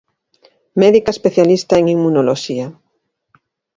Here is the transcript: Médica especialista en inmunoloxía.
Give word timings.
Médica 0.81 1.11
especialista 1.13 1.73
en 1.77 1.85
inmunoloxía. 1.95 2.67